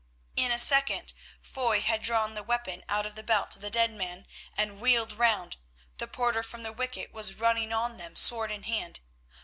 In 0.35 0.51
a 0.51 0.57
second 0.57 1.13
Foy 1.43 1.79
had 1.81 2.01
drawn 2.01 2.33
the 2.33 2.41
weapon 2.41 2.83
out 2.89 3.05
of 3.05 3.13
the 3.13 3.21
belt 3.21 3.55
of 3.55 3.61
the 3.61 3.69
dead 3.69 3.91
man, 3.91 4.25
and 4.57 4.81
wheeled 4.81 5.13
round. 5.13 5.57
The 5.99 6.07
porter 6.07 6.41
from 6.41 6.63
the 6.63 6.73
wicket 6.73 7.13
was 7.13 7.35
running 7.35 7.71
on 7.71 7.97
them 7.97 8.15
sword 8.15 8.51
in 8.51 8.63
hand. 8.63 9.01